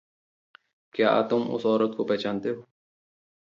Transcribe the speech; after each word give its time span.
क्या 0.95 1.21
तुम 1.23 1.47
उस 1.49 1.65
औरत 1.65 1.93
को 1.97 2.03
पहचानते 2.05 2.49
हो? 2.49 2.63